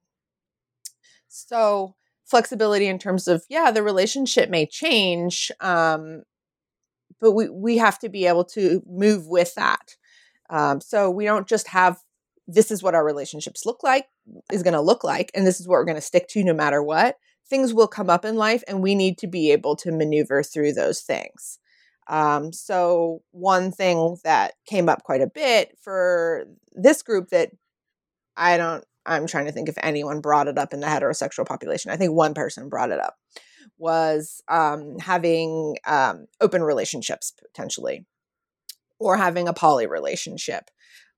[1.28, 6.24] So flexibility in terms of yeah the relationship may change um,
[7.20, 9.96] but we, we have to be able to move with that.
[10.50, 12.00] Um, so we don't just have
[12.54, 14.08] this is what our relationships look like
[14.52, 16.54] is going to look like and this is what we're going to stick to no
[16.54, 17.18] matter what
[17.50, 20.74] things will come up in life and we need to be able to maneuver through
[20.74, 21.60] those things.
[22.08, 27.52] Um, so one thing that came up quite a bit for this group that
[28.38, 31.92] i don't i'm trying to think if anyone brought it up in the heterosexual population
[31.92, 33.16] i think one person brought it up
[33.78, 38.06] was um, having um, open relationships potentially
[39.00, 40.70] or having a poly relationship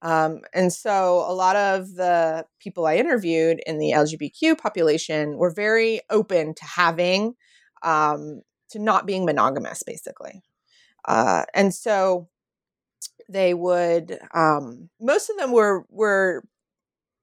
[0.04, 5.50] um, and so a lot of the people I interviewed in the LGBTQ population were
[5.50, 7.36] very open to having,
[7.84, 10.44] um, to not being monogamous, basically.
[11.06, 12.28] Uh, and so
[13.30, 16.44] they would, um, most of them were, were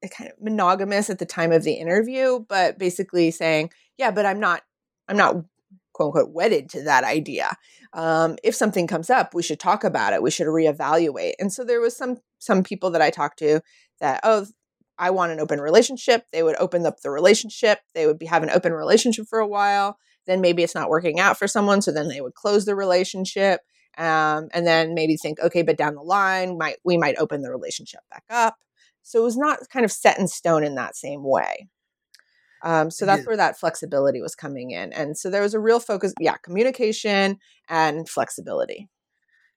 [0.09, 4.39] kind of monogamous at the time of the interview, but basically saying, yeah, but I'm
[4.39, 4.63] not,
[5.07, 5.35] I'm not
[5.93, 7.55] quote unquote wedded to that idea.
[7.93, 10.23] Um, if something comes up, we should talk about it.
[10.23, 11.33] We should reevaluate.
[11.37, 13.61] And so there was some some people that I talked to
[13.99, 14.47] that oh,
[14.97, 16.25] I want an open relationship.
[16.31, 17.79] They would open up the relationship.
[17.95, 19.97] They would be have an open relationship for a while.
[20.27, 23.61] Then maybe it's not working out for someone, so then they would close the relationship.
[23.97, 27.51] Um, and then maybe think, okay, but down the line, might we might open the
[27.51, 28.57] relationship back up.
[29.03, 31.67] So it was not kind of set in stone in that same way.
[32.63, 34.93] Um, so that's where that flexibility was coming in.
[34.93, 38.87] And so there was a real focus, yeah, communication and flexibility.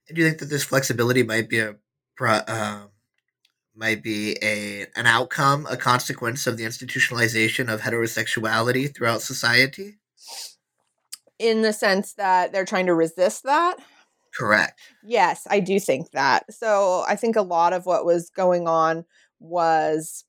[0.09, 1.75] Do you think that this flexibility might be a
[2.21, 2.85] uh,
[3.75, 9.99] might be a an outcome, a consequence of the institutionalization of heterosexuality throughout society?
[11.39, 13.77] In the sense that they're trying to resist that?
[14.37, 14.81] Correct.
[15.05, 16.53] Yes, I do think that.
[16.53, 19.05] So I think a lot of what was going on
[19.39, 20.25] was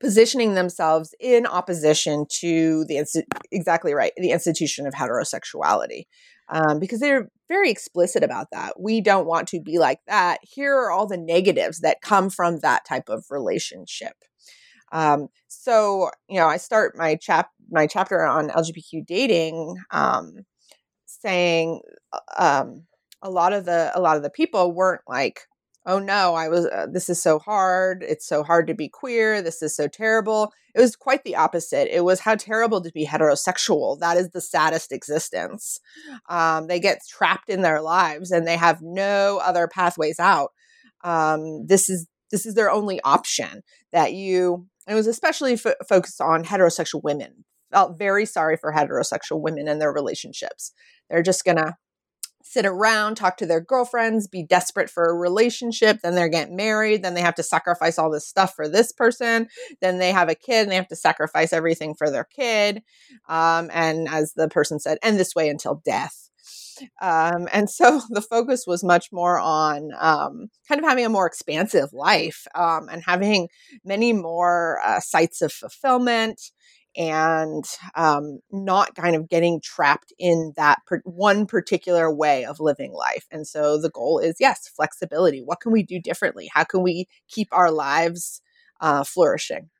[0.00, 3.04] positioning themselves in opposition to the
[3.52, 6.06] exactly right the institution of heterosexuality
[6.50, 8.78] um, because they're very explicit about that.
[8.78, 10.40] We don't want to be like that.
[10.42, 14.14] Here are all the negatives that come from that type of relationship.
[14.92, 20.34] Um, so you know i start my chap my chapter on lgbtq dating um,
[21.06, 21.80] saying
[22.12, 22.84] uh, um,
[23.22, 25.40] a lot of the a lot of the people weren't like
[25.86, 28.04] oh no, I was, uh, this is so hard.
[28.06, 29.42] It's so hard to be queer.
[29.42, 30.52] This is so terrible.
[30.74, 31.94] It was quite the opposite.
[31.94, 33.98] It was how terrible to be heterosexual.
[33.98, 35.80] That is the saddest existence.
[36.28, 40.50] Um, they get trapped in their lives and they have no other pathways out.
[41.02, 43.62] Um, this is this is their only option
[43.92, 49.40] that you it was especially f- focused on heterosexual women felt very sorry for heterosexual
[49.40, 50.72] women and their relationships
[51.08, 51.76] they're just gonna
[52.42, 55.98] sit around, talk to their girlfriends, be desperate for a relationship.
[56.02, 57.02] Then they're getting married.
[57.02, 59.48] Then they have to sacrifice all this stuff for this person.
[59.80, 62.82] Then they have a kid and they have to sacrifice everything for their kid.
[63.28, 66.30] Um, and as the person said, and this way until death.
[67.00, 71.26] Um, and so the focus was much more on um, kind of having a more
[71.26, 73.48] expansive life um, and having
[73.84, 76.40] many more uh, sites of fulfillment
[76.96, 82.92] and um, not kind of getting trapped in that per- one particular way of living
[82.92, 83.26] life.
[83.30, 85.40] And so the goal is yes, flexibility.
[85.40, 86.50] What can we do differently?
[86.52, 88.42] How can we keep our lives
[88.80, 89.70] uh, flourishing?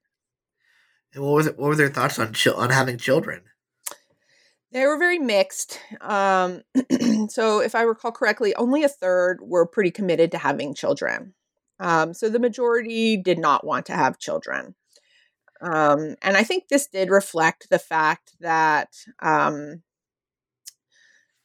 [1.13, 3.43] And what was it, what were their thoughts on ch- on having children?
[4.73, 5.81] They were very mixed.
[6.01, 6.63] Um,
[7.29, 11.35] so, if I recall correctly, only a third were pretty committed to having children.
[11.81, 14.77] Um, so, the majority did not want to have children
[15.63, 18.89] Um, and I think this did reflect the fact that
[19.21, 19.83] um,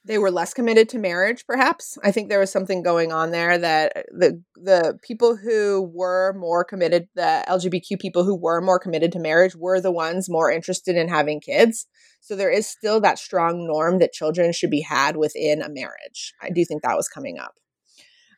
[0.06, 1.98] they were less committed to marriage perhaps.
[2.02, 6.34] I think there was something going on there that uh, the the people who were
[6.38, 10.50] more committed the lgbtq people who were more committed to marriage were the ones more
[10.50, 11.86] interested in having kids.
[12.20, 16.32] So there is still that strong norm that children should be had within a marriage.
[16.40, 17.54] I do think that was coming up.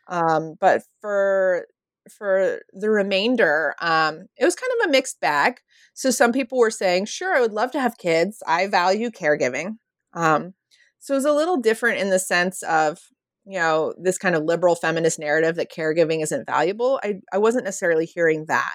[0.08, 1.66] Um, but for
[2.10, 5.60] for the remainder um, it was kind of a mixed bag
[5.94, 9.76] so some people were saying sure i would love to have kids i value caregiving
[10.14, 10.54] um,
[10.98, 12.98] so it was a little different in the sense of,
[13.46, 17.00] you know, this kind of liberal feminist narrative that caregiving isn't valuable.
[17.02, 18.74] I, I wasn't necessarily hearing that.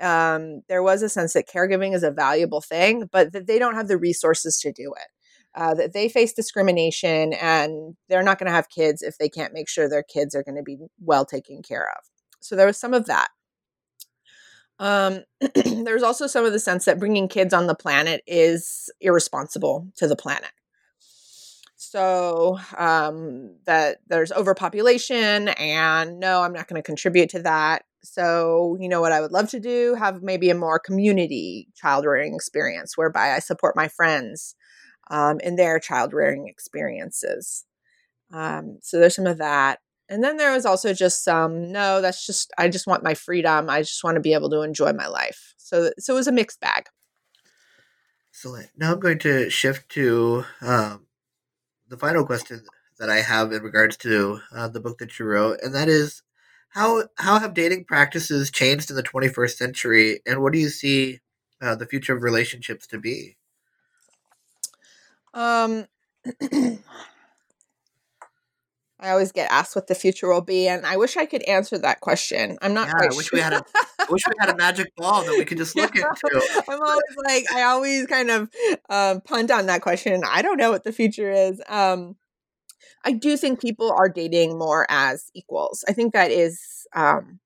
[0.00, 3.74] Um, there was a sense that caregiving is a valuable thing, but that they don't
[3.74, 5.08] have the resources to do it.
[5.54, 9.52] Uh, that they face discrimination and they're not going to have kids if they can't
[9.52, 12.04] make sure their kids are going to be well taken care of.
[12.40, 13.28] So there was some of that.
[14.78, 15.24] Um,
[15.54, 20.08] there's also some of the sense that bringing kids on the planet is irresponsible to
[20.08, 20.50] the planet.
[21.76, 27.84] So um, that there's overpopulation and no i'm not going to contribute to that.
[28.02, 29.94] So you know what i would love to do?
[29.98, 34.54] Have maybe a more community child rearing experience whereby i support my friends
[35.10, 37.64] um, in their child rearing experiences.
[38.32, 39.80] Um, so there's some of that
[40.10, 43.70] and then there was also just some no that's just i just want my freedom
[43.70, 46.32] i just want to be able to enjoy my life so so it was a
[46.32, 46.84] mixed bag
[48.30, 51.06] excellent now i'm going to shift to um,
[51.88, 52.62] the final question
[53.00, 56.22] that I have in regards to uh, the book that you wrote, and that is
[56.70, 61.18] how how have dating practices changed in the 21st century, and what do you see
[61.60, 63.36] uh, the future of relationships to be?
[65.34, 65.86] Um,
[69.00, 71.78] I always get asked what the future will be, and I wish I could answer
[71.78, 72.58] that question.
[72.60, 72.88] I'm not.
[72.88, 73.38] Yeah, I wish sure.
[73.38, 73.64] we had a
[73.98, 76.08] I wish we had a magic ball that we could just look yeah.
[76.08, 76.62] into.
[76.68, 78.50] I'm always like, I always kind of
[78.88, 80.22] um, punt on that question.
[80.28, 81.62] I don't know what the future is.
[81.68, 82.16] Um,
[83.04, 85.84] I do think people are dating more as equals.
[85.88, 86.60] I think that is
[86.94, 87.40] um,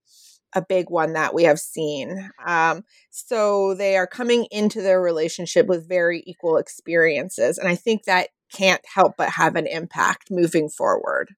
[0.55, 2.31] a big one that we have seen.
[2.45, 8.05] Um, so they are coming into their relationship with very equal experiences, and I think
[8.05, 11.35] that can't help but have an impact moving forward.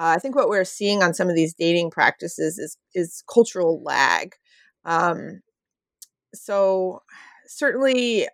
[0.00, 3.82] Uh, I think what we're seeing on some of these dating practices is is cultural
[3.82, 4.34] lag.
[4.86, 5.42] Um,
[6.32, 7.02] so
[7.46, 8.26] certainly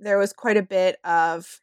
[0.00, 1.60] there was quite a bit of,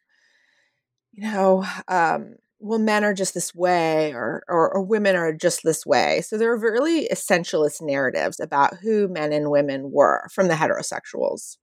[1.10, 5.60] you know, um, well, men are just this way, or, or, or women are just
[5.64, 6.20] this way.
[6.20, 11.56] So there were really essentialist narratives about who men and women were from the heterosexuals.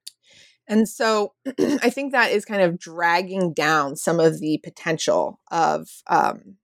[0.68, 5.88] And so I think that is kind of dragging down some of the potential of
[6.08, 6.58] um,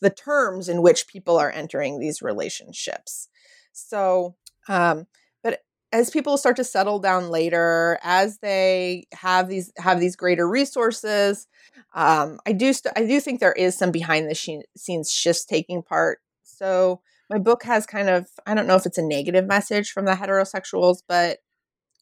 [0.00, 3.28] the terms in which people are entering these relationships.
[3.72, 4.36] So,
[4.68, 5.06] um,
[5.42, 5.60] but
[5.92, 11.46] as people start to settle down later, as they have these have these greater resources,
[11.94, 15.82] um, I do st- I do think there is some behind the scenes shifts taking
[15.82, 16.18] part.
[16.42, 20.04] So my book has kind of I don't know if it's a negative message from
[20.04, 21.38] the heterosexuals, but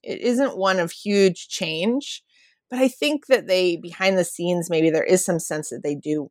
[0.02, 2.22] it isn't one of huge change.
[2.70, 5.94] But I think that they behind the scenes maybe there is some sense that they
[5.94, 6.30] do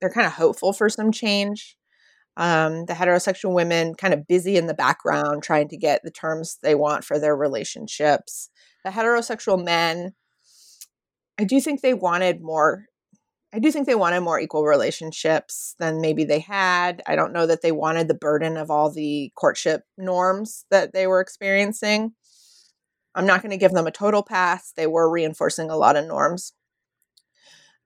[0.00, 1.76] they're kind of hopeful for some change.
[2.36, 6.58] Um, the heterosexual women kind of busy in the background trying to get the terms
[6.62, 8.48] they want for their relationships.
[8.84, 10.14] The heterosexual men,
[11.38, 12.86] I do think they wanted more.
[13.52, 17.02] I do think they wanted more equal relationships than maybe they had.
[17.06, 21.08] I don't know that they wanted the burden of all the courtship norms that they
[21.08, 22.12] were experiencing.
[23.14, 24.72] I'm not going to give them a total pass.
[24.76, 26.52] They were reinforcing a lot of norms.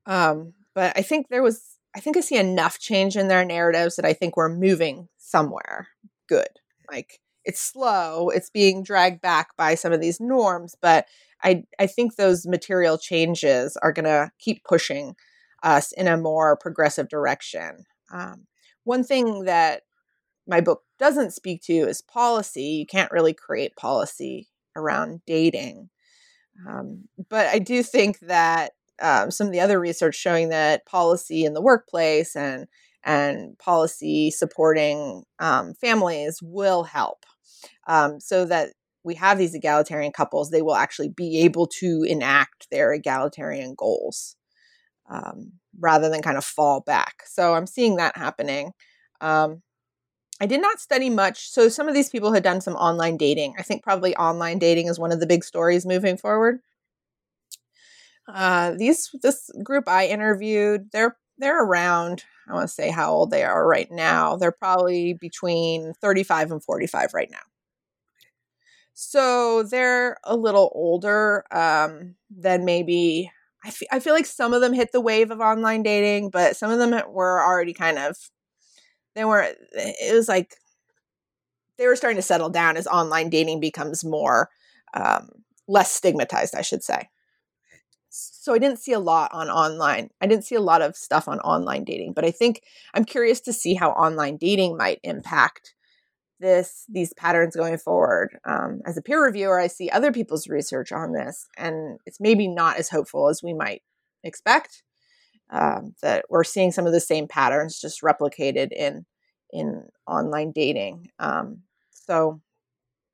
[0.04, 3.96] Um, but I think there was I think I see enough change in their narratives
[3.96, 5.88] that I think we're moving somewhere
[6.28, 6.48] good.
[6.90, 11.06] Like it's slow, it's being dragged back by some of these norms, but
[11.42, 15.14] I I think those material changes are going to keep pushing
[15.62, 17.84] us in a more progressive direction.
[18.12, 18.46] Um,
[18.84, 19.82] one thing that
[20.46, 22.62] my book doesn't speak to is policy.
[22.62, 25.88] You can't really create policy around dating.
[26.68, 31.44] Um, but I do think that um, some of the other research showing that policy
[31.44, 32.66] in the workplace and
[33.04, 37.24] and policy supporting um, families will help.
[37.86, 38.70] Um, so that
[39.04, 44.36] we have these egalitarian couples they will actually be able to enact their egalitarian goals
[45.10, 47.22] um, rather than kind of fall back.
[47.26, 48.72] So i'm seeing that happening.
[49.20, 49.62] Um,
[50.40, 51.50] i did not study much.
[51.50, 53.54] So some of these people had done some online dating.
[53.58, 56.60] I think probably online dating is one of the big stories moving forward
[58.28, 62.24] uh, these this group I interviewed, they're they're around.
[62.48, 64.36] I want to say how old they are right now.
[64.36, 67.38] They're probably between 35 and 45 right now.
[68.94, 73.30] So they're a little older um, than maybe.
[73.64, 76.70] I I feel like some of them hit the wave of online dating, but some
[76.70, 78.16] of them were already kind of.
[79.14, 79.54] They were.
[79.72, 80.56] It was like
[81.78, 84.48] they were starting to settle down as online dating becomes more
[84.94, 85.28] um,
[85.66, 87.08] less stigmatized, I should say.
[88.16, 90.10] So I didn't see a lot on online.
[90.20, 92.62] I didn't see a lot of stuff on online dating, but I think
[92.94, 95.74] I'm curious to see how online dating might impact
[96.38, 98.38] this these patterns going forward.
[98.44, 102.46] Um, as a peer reviewer, I see other people's research on this, and it's maybe
[102.46, 103.82] not as hopeful as we might
[104.22, 104.84] expect.
[105.50, 109.06] Um, that we're seeing some of the same patterns just replicated in
[109.52, 111.10] in online dating.
[111.18, 112.40] Um, so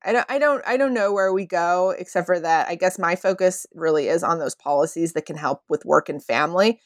[0.03, 2.97] I don't I don't I don't know where we go except for that I guess
[2.97, 6.79] my focus really is on those policies that can help with work and family.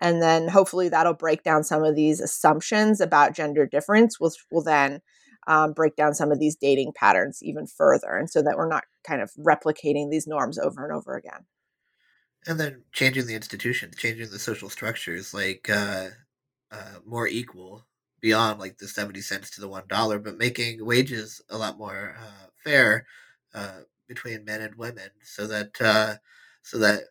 [0.00, 4.62] And then hopefully that'll break down some of these assumptions about gender difference, which will
[4.62, 5.00] then
[5.46, 8.16] um, break down some of these dating patterns even further.
[8.16, 11.46] And so that we're not kind of replicating these norms over and over again.
[12.46, 16.08] And then changing the institutions, changing the social structures, like uh,
[16.72, 17.84] uh, more equal
[18.22, 22.16] beyond like the 70 cents to the one dollar but making wages a lot more
[22.18, 23.06] uh, fair
[23.54, 26.16] uh, between men and women so that uh,
[26.62, 27.04] so that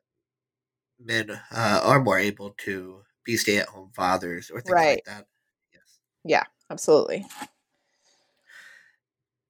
[0.99, 5.03] men uh, are more able to be stay-at-home fathers or things Right.
[5.03, 5.28] like that
[5.74, 7.26] yes Yeah, absolutely.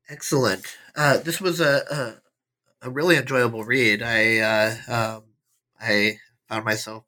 [0.10, 2.22] excellent uh, this was a, a
[2.88, 4.78] a really enjoyable read i uh,
[5.20, 5.26] um,
[5.80, 7.06] i found myself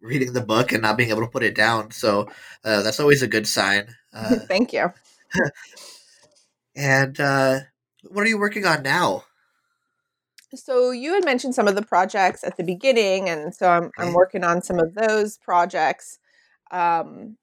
[0.00, 2.28] reading the book and not being able to put it down so
[2.64, 4.92] uh, that's always a good sign uh, Thank you.
[6.78, 7.60] And uh,
[8.08, 9.24] what are you working on now?
[10.54, 14.14] So you had mentioned some of the projects at the beginning, and so I'm I'm
[14.14, 16.20] working on some of those projects.
[16.70, 17.36] Um,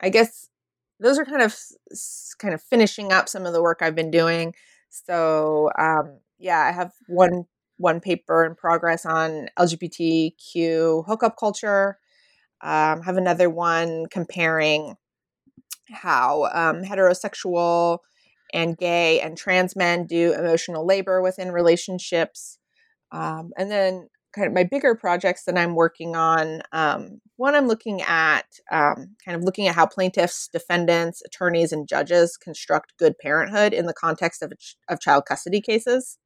[0.00, 0.48] I guess
[1.00, 1.56] those are kind of
[2.38, 4.54] kind of finishing up some of the work I've been doing.
[4.90, 7.46] So um, yeah, I have one
[7.82, 11.98] one paper in progress on LGBTQ hookup culture.
[12.62, 14.94] Um, have another one comparing
[15.90, 17.98] how um, heterosexual
[18.54, 22.58] and gay and trans men do emotional labor within relationships.
[23.10, 26.62] Um, and then, kind of my bigger projects that I'm working on.
[26.72, 31.86] Um, one, I'm looking at um, kind of looking at how plaintiffs, defendants, attorneys, and
[31.86, 34.52] judges construct good parenthood in the context of,
[34.88, 36.18] of child custody cases,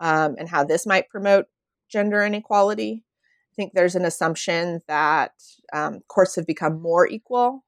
[0.00, 1.46] um, and how this might promote
[1.90, 3.04] gender inequality.
[3.52, 5.32] I think there's an assumption that
[5.72, 7.64] um, courts have become more equal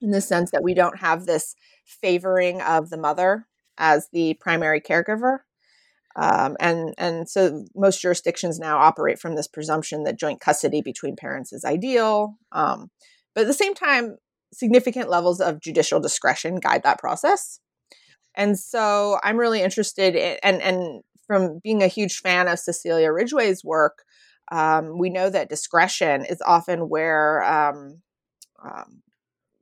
[0.00, 1.54] in the sense that we don't have this
[1.86, 3.46] favoring of the mother
[3.78, 5.38] as the primary caregiver.
[6.14, 11.16] Um, and and so most jurisdictions now operate from this presumption that joint custody between
[11.16, 12.36] parents is ideal.
[12.50, 12.90] Um,
[13.34, 14.16] but at the same time,
[14.52, 17.60] significant levels of judicial discretion guide that process.
[18.34, 21.02] And so I'm really interested in, and and
[21.32, 24.04] from being a huge fan of Cecilia Ridgeway's work,
[24.50, 28.02] um, we know that discretion is often where um,
[28.62, 29.02] um,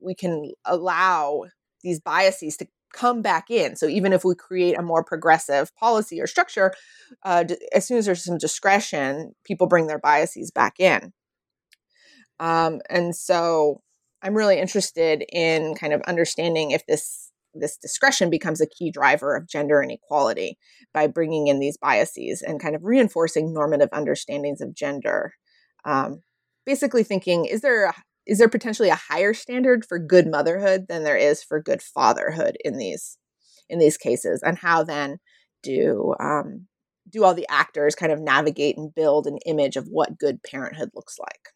[0.00, 1.44] we can allow
[1.82, 3.76] these biases to come back in.
[3.76, 6.72] So even if we create a more progressive policy or structure,
[7.22, 11.12] uh, d- as soon as there's some discretion, people bring their biases back in.
[12.40, 13.80] Um, and so
[14.22, 19.34] I'm really interested in kind of understanding if this this discretion becomes a key driver
[19.34, 20.58] of gender inequality
[20.92, 25.34] by bringing in these biases and kind of reinforcing normative understandings of gender.
[25.84, 26.22] Um,
[26.66, 27.94] basically, thinking is there a,
[28.26, 32.56] is there potentially a higher standard for good motherhood than there is for good fatherhood
[32.64, 33.16] in these
[33.68, 35.18] in these cases, and how then
[35.62, 36.66] do um,
[37.08, 40.90] do all the actors kind of navigate and build an image of what good parenthood
[40.94, 41.48] looks like?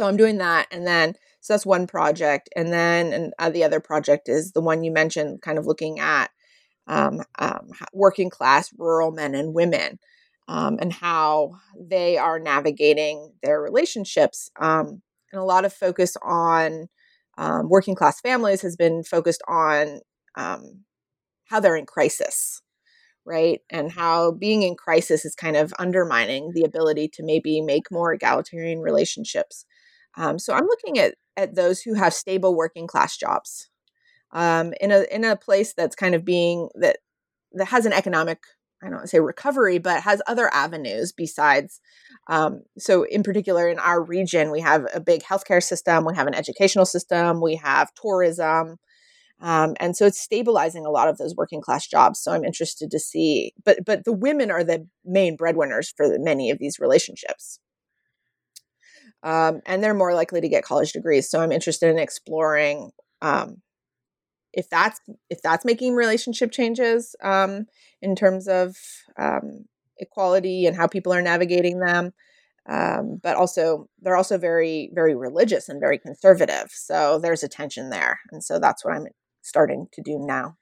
[0.00, 3.64] So I'm doing that, and then so that's one project, and then and uh, the
[3.64, 6.30] other project is the one you mentioned, kind of looking at
[6.86, 9.98] um, um, working class rural men and women,
[10.48, 14.50] um, and how they are navigating their relationships.
[14.58, 16.88] Um, and a lot of focus on
[17.36, 20.00] um, working class families has been focused on
[20.34, 20.84] um,
[21.44, 22.62] how they're in crisis,
[23.26, 23.60] right?
[23.68, 28.14] And how being in crisis is kind of undermining the ability to maybe make more
[28.14, 29.66] egalitarian relationships.
[30.16, 33.70] Um, so I'm looking at at those who have stable working class jobs
[34.32, 36.98] um, in a in a place that's kind of being that
[37.52, 38.40] that has an economic
[38.82, 41.80] I don't want to say recovery, but has other avenues besides.
[42.28, 46.26] Um, so, in particular, in our region, we have a big healthcare system, we have
[46.26, 48.78] an educational system, we have tourism,
[49.40, 52.20] um, and so it's stabilizing a lot of those working class jobs.
[52.20, 56.50] So, I'm interested to see, but but the women are the main breadwinners for many
[56.50, 57.60] of these relationships
[59.22, 61.30] um, and they're more likely to get college degrees.
[61.30, 62.90] So I'm interested in exploring
[63.22, 63.62] um,
[64.52, 67.66] if that's if that's making relationship changes um,
[68.02, 68.76] in terms of
[69.18, 69.66] um,
[69.98, 72.12] equality and how people are navigating them
[72.68, 77.90] um, but also they're also very very religious and very conservative so there's a tension
[77.90, 79.06] there and so that's what i'm
[79.42, 80.56] starting to do now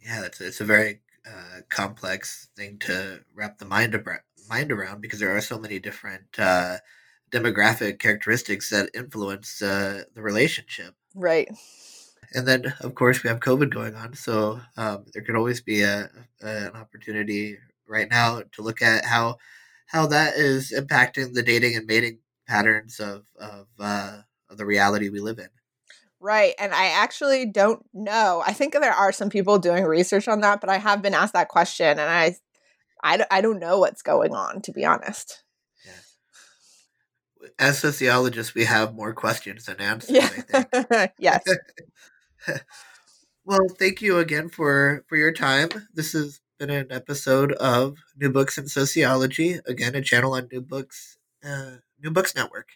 [0.00, 5.00] yeah it's, it's a very uh, complex thing to wrap the mind, ab- mind around
[5.00, 6.78] because there are so many different uh,
[7.32, 11.48] demographic characteristics that influence uh, the relationship right
[12.34, 15.82] and then of course we have covid going on so um, there could always be
[15.82, 16.10] a,
[16.42, 17.56] a, an opportunity
[17.88, 19.36] right now to look at how
[19.92, 22.18] how that is impacting the dating and mating
[22.48, 24.18] patterns of of, uh,
[24.50, 25.48] of the reality we live in.
[26.18, 26.54] Right.
[26.58, 28.42] And I actually don't know.
[28.46, 31.34] I think there are some people doing research on that, but I have been asked
[31.34, 32.36] that question and I
[33.04, 35.41] I, I don't know what's going on, to be honest
[37.58, 40.10] as sociologists, we have more questions than answers.
[40.10, 41.06] Yeah.
[41.18, 41.42] yes.
[43.44, 45.68] well, thank you again for for your time.
[45.94, 49.58] This has been an episode of New Books in Sociology.
[49.66, 52.68] Again, a channel on New Books uh, New Books Network.